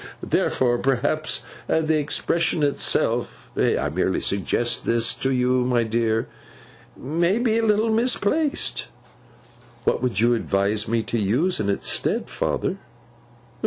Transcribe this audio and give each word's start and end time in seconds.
Therefore, 0.27 0.79
perhaps 0.79 1.45
the 1.67 1.95
expression 1.99 2.63
itself—I 2.63 3.87
merely 3.89 4.19
suggest 4.19 4.83
this 4.83 5.13
to 5.13 5.31
you, 5.31 5.63
my 5.63 5.83
dear—may 5.83 7.37
be 7.37 7.59
a 7.59 7.63
little 7.63 7.91
misplaced.' 7.93 8.87
'What 9.83 10.01
would 10.01 10.19
you 10.19 10.33
advise 10.33 10.87
me 10.87 11.03
to 11.03 11.19
use 11.19 11.59
in 11.59 11.69
its 11.69 11.87
stead, 11.87 12.29
father? 12.31 12.77